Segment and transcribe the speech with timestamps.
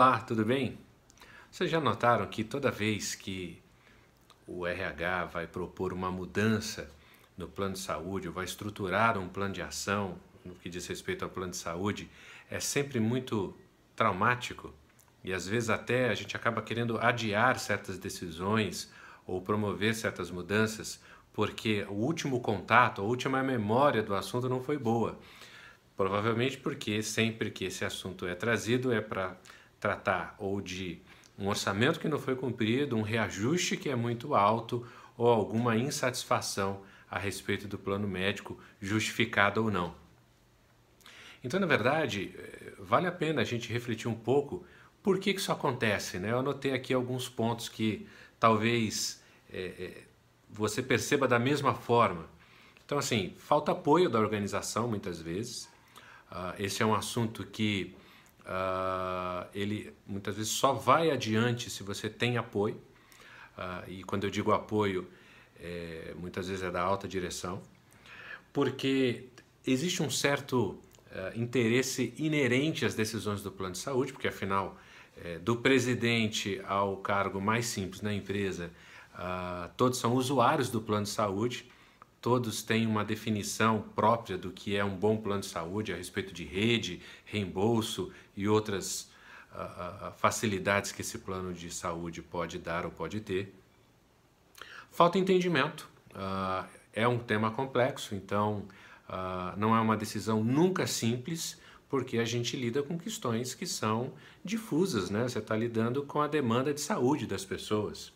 [0.00, 0.78] Olá, tudo bem?
[1.50, 3.60] Vocês já notaram que toda vez que
[4.46, 6.88] o RH vai propor uma mudança
[7.36, 11.24] no plano de saúde, ou vai estruturar um plano de ação no que diz respeito
[11.24, 12.08] ao plano de saúde,
[12.48, 13.56] é sempre muito
[13.96, 14.72] traumático
[15.24, 18.92] e às vezes até a gente acaba querendo adiar certas decisões
[19.26, 24.78] ou promover certas mudanças porque o último contato, a última memória do assunto não foi
[24.78, 25.18] boa.
[25.96, 29.36] Provavelmente porque sempre que esse assunto é trazido é para
[29.80, 31.00] tratar ou de
[31.38, 34.86] um orçamento que não foi cumprido, um reajuste que é muito alto
[35.16, 39.94] ou alguma insatisfação a respeito do plano médico, justificada ou não.
[41.42, 44.66] Então, na verdade, eh, vale a pena a gente refletir um pouco
[45.02, 46.18] por que, que isso acontece.
[46.18, 46.32] Né?
[46.32, 48.06] Eu anotei aqui alguns pontos que
[48.38, 50.02] talvez é,
[50.50, 52.26] você perceba da mesma forma.
[52.84, 55.68] Então, assim, falta apoio da organização muitas vezes.
[56.30, 57.94] Uh, esse é um assunto que
[58.48, 62.76] uh, ele muitas vezes só vai adiante se você tem apoio.
[63.56, 65.08] Uh, e quando eu digo apoio,
[65.60, 67.60] é, muitas vezes é da alta direção,
[68.52, 69.24] porque
[69.66, 70.78] existe um certo
[71.10, 74.78] uh, interesse inerente às decisões do plano de saúde, porque afinal,
[75.22, 78.70] é, do presidente ao cargo mais simples na empresa,
[79.76, 81.68] todos são usuários do plano de saúde
[82.20, 86.32] todos têm uma definição própria do que é um bom plano de saúde a respeito
[86.32, 89.10] de rede, reembolso e outras
[89.52, 93.54] uh, uh, facilidades que esse plano de saúde pode dar ou pode ter.
[94.90, 95.88] Falta entendimento.
[96.10, 98.66] Uh, é um tema complexo, então
[99.56, 101.58] não é uma decisão nunca simples,
[101.88, 104.12] porque a gente lida com questões que são
[104.44, 105.22] difusas, né?
[105.22, 108.12] Você está lidando com a demanda de saúde das pessoas.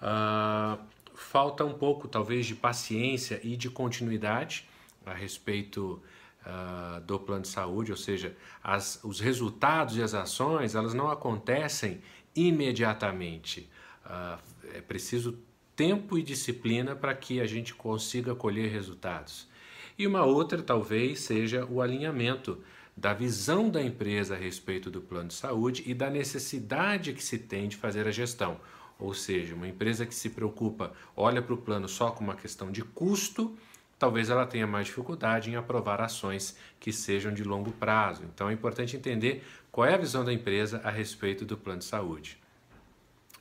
[0.00, 0.78] Uh,
[1.14, 4.68] falta um pouco, talvez, de paciência e de continuidade
[5.06, 6.02] a respeito
[6.44, 11.10] uh, do plano de saúde, ou seja, as, os resultados e as ações elas não
[11.10, 12.00] acontecem
[12.34, 13.68] imediatamente.
[14.04, 14.38] Uh,
[14.74, 15.38] é preciso
[15.76, 19.48] tempo e disciplina para que a gente consiga colher resultados.
[19.98, 22.62] E uma outra, talvez, seja o alinhamento
[22.96, 27.38] da visão da empresa a respeito do plano de saúde e da necessidade que se
[27.38, 28.60] tem de fazer a gestão.
[28.98, 32.70] Ou seja, uma empresa que se preocupa, olha para o plano só como uma questão
[32.70, 33.56] de custo,
[33.98, 38.22] talvez ela tenha mais dificuldade em aprovar ações que sejam de longo prazo.
[38.32, 41.84] Então é importante entender qual é a visão da empresa a respeito do plano de
[41.84, 42.38] saúde.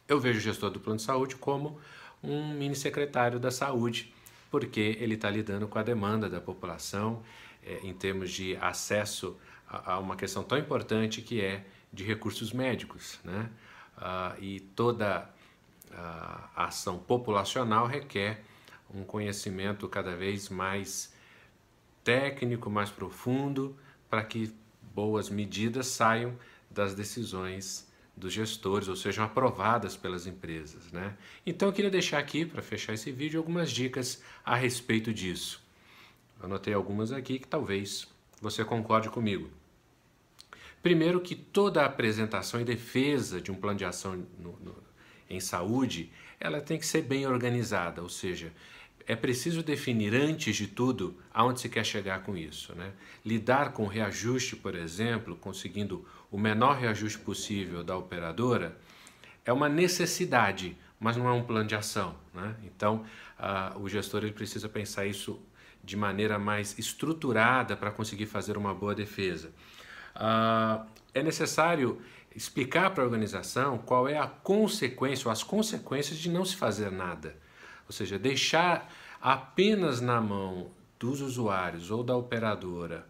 [0.07, 1.79] Eu vejo o gestor do plano de saúde como
[2.23, 4.13] um mini secretário da saúde,
[4.49, 7.21] porque ele está lidando com a demanda da população
[7.65, 9.37] é, em termos de acesso
[9.67, 13.49] a, a, uma questão tão importante que é de recursos médicos, né?
[13.95, 15.29] Ah, e toda
[15.95, 18.43] a ação populacional requer
[18.93, 21.13] um conhecimento cada vez mais
[22.03, 23.77] técnico, mais profundo,
[24.09, 24.53] para que
[24.93, 26.37] boas medidas saiam
[26.69, 30.91] das decisões dos gestores ou sejam aprovadas pelas empresas.
[30.91, 31.15] Né?
[31.45, 35.63] Então eu queria deixar aqui, para fechar esse vídeo, algumas dicas a respeito disso.
[36.43, 38.05] Anotei algumas aqui que talvez
[38.41, 39.49] você concorde comigo.
[40.81, 44.75] Primeiro que toda apresentação e defesa de um plano de ação no, no,
[45.29, 48.51] em saúde, ela tem que ser bem organizada, ou seja,
[49.07, 52.75] é preciso definir antes de tudo aonde se quer chegar com isso.
[52.75, 52.91] Né?
[53.25, 58.77] Lidar com reajuste, por exemplo, conseguindo o menor reajuste possível da operadora,
[59.45, 62.15] é uma necessidade, mas não é um plano de ação.
[62.33, 62.53] Né?
[62.65, 63.05] Então,
[63.77, 65.39] o gestor ele precisa pensar isso
[65.83, 69.51] de maneira mais estruturada para conseguir fazer uma boa defesa.
[70.15, 72.01] Uh, é necessário
[72.35, 76.91] explicar para a organização qual é a consequência ou as consequências de não se fazer
[76.91, 77.35] nada.
[77.85, 78.91] Ou seja, deixar
[79.21, 83.05] apenas na mão dos usuários ou da operadora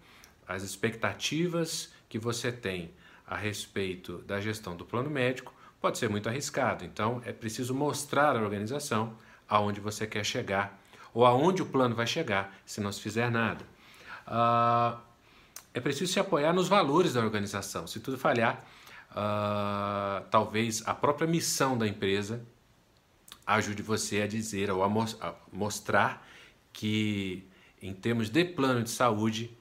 [0.47, 2.91] as expectativas que você tem
[3.25, 6.85] a respeito da gestão do plano médico pode ser muito arriscado.
[6.85, 9.17] Então, é preciso mostrar à organização
[9.47, 10.81] aonde você quer chegar
[11.13, 13.65] ou aonde o plano vai chegar se não se fizer nada.
[14.27, 14.98] Uh,
[15.74, 17.88] é preciso se apoiar nos valores da organização.
[17.88, 18.63] Se tudo falhar,
[19.12, 22.45] uh, talvez a própria missão da empresa
[23.45, 26.25] ajude você a dizer ou a, mo a mostrar
[26.71, 27.45] que,
[27.81, 29.56] em termos de plano de saúde,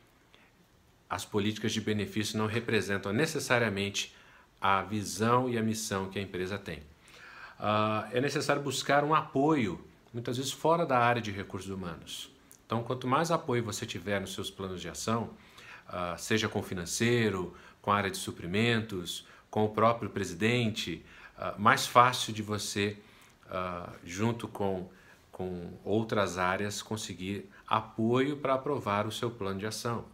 [1.08, 4.14] as políticas de benefício não representam necessariamente
[4.60, 6.78] a visão e a missão que a empresa tem.
[7.58, 12.30] Uh, é necessário buscar um apoio, muitas vezes fora da área de recursos humanos.
[12.66, 15.30] Então, quanto mais apoio você tiver nos seus planos de ação,
[15.88, 21.04] uh, seja com financeiro, com a área de suprimentos, com o próprio presidente,
[21.36, 22.96] uh, mais fácil de você,
[23.46, 24.88] uh, junto com,
[25.30, 30.04] com outras áreas, conseguir apoio para aprovar o seu plano de ação.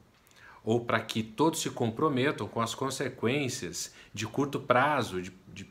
[0.64, 5.64] ou para que todos se comprometam com as consequências de curto prazo, de, de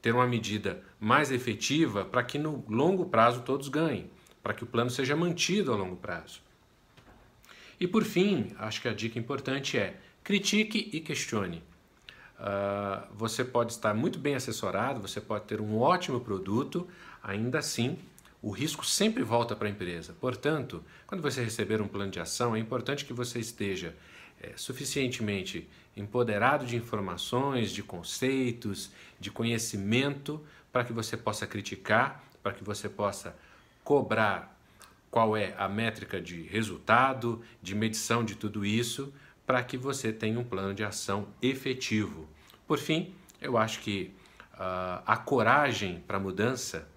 [0.00, 4.10] ter uma medida mais efetiva para que no longo prazo todos ganhem,
[4.42, 6.40] para que o plano seja mantido a longo prazo.
[7.78, 11.62] E por fim, acho que a dica importante é critique e questione.
[12.38, 16.88] Uh, você pode estar muito bem assessorado, você pode ter um ótimo produto,
[17.22, 17.98] ainda assim
[18.42, 20.14] o risco sempre volta para a empresa.
[20.18, 23.94] Portanto, quando você receber um plano de ação, é importante que você esteja
[24.40, 30.42] é, suficientemente empoderado de informações, de conceitos, de conhecimento,
[30.72, 33.36] para que você possa criticar, para que você possa
[33.84, 34.58] cobrar
[35.10, 39.12] qual é a métrica de resultado, de medição de tudo isso,
[39.44, 42.28] para que você tenha um plano de ação efetivo.
[42.66, 44.14] Por fim, eu acho que
[44.54, 46.88] uh, a coragem para a mudança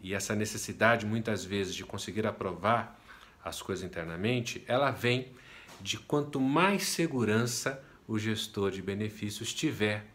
[0.00, 2.96] e essa necessidade muitas vezes de conseguir aprovar
[3.44, 5.32] as coisas internamente, ela vem
[5.80, 10.06] de quanto mais segurança o gestor de benefícios tiver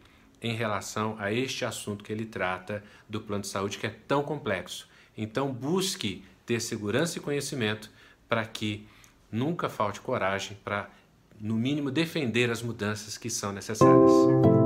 [0.41, 4.23] em relação a este assunto que ele trata do plano de saúde que é tão
[4.23, 4.89] complexo.
[5.15, 7.91] Então busque ter segurança e conhecimento
[8.27, 8.87] para que
[9.31, 10.89] nunca falte coragem para,
[11.39, 14.60] no mínimo, defender as mudanças que são necessárias.